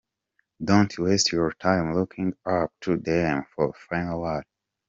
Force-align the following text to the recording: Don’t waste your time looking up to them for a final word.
Don’t 0.67 0.97
waste 0.97 1.31
your 1.31 1.51
time 1.51 1.93
looking 1.93 2.33
up 2.43 2.73
to 2.81 2.97
them 2.97 3.45
for 3.53 3.69
a 3.69 3.73
final 3.73 4.21
word. 4.21 4.43